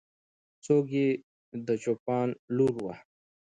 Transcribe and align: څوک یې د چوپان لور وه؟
څوک 0.65 0.85
یې 0.97 1.07
د 1.67 1.69
چوپان 1.83 2.27
لور 2.55 2.73
وه؟ 2.83 2.95